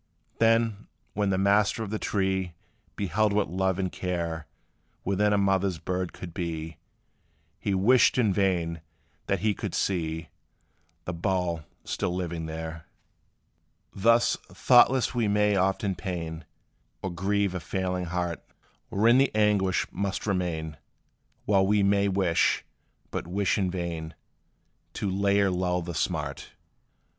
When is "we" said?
15.13-15.27, 21.67-21.83